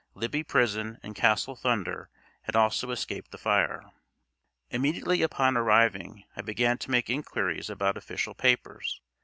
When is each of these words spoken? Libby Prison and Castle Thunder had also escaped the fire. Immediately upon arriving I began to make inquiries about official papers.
Libby 0.15 0.41
Prison 0.43 0.97
and 1.03 1.15
Castle 1.15 1.55
Thunder 1.55 2.09
had 2.45 2.55
also 2.55 2.89
escaped 2.89 3.29
the 3.29 3.37
fire. 3.37 3.91
Immediately 4.71 5.21
upon 5.21 5.55
arriving 5.55 6.23
I 6.35 6.41
began 6.41 6.79
to 6.79 6.89
make 6.89 7.07
inquiries 7.07 7.69
about 7.69 7.97
official 7.97 8.33
papers. 8.33 8.99